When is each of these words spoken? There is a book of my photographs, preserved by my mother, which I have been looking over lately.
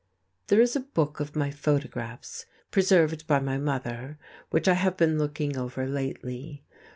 There 0.47 0.59
is 0.59 0.75
a 0.75 0.79
book 0.79 1.19
of 1.19 1.35
my 1.35 1.51
photographs, 1.51 2.47
preserved 2.71 3.27
by 3.27 3.39
my 3.39 3.59
mother, 3.59 4.17
which 4.49 4.67
I 4.67 4.73
have 4.73 4.97
been 4.97 5.19
looking 5.19 5.55
over 5.55 5.85
lately. 5.85 6.65